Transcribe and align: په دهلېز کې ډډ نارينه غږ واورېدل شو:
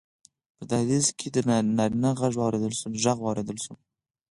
په 0.55 0.63
دهلېز 0.71 1.05
کې 1.17 1.27
ډډ 1.33 1.45
نارينه 1.77 2.09
غږ 2.19 2.33
واورېدل 2.37 3.57
شو: 3.65 3.73